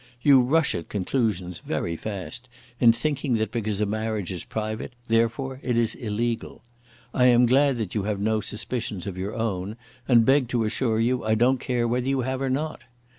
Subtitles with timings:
[0.23, 5.59] You rush at conclusions very fast in thinking that because a marriage is private, therefore
[5.61, 6.63] it is illegal.
[7.13, 9.77] I am glad that you have no suspicions of your own,
[10.07, 12.81] and beg to assure you I don't care whether you have or not.